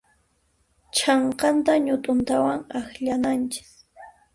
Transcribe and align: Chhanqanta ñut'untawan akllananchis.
Chhanqanta 0.95 1.73
ñut'untawan 1.85 2.59
akllananchis. 2.79 3.71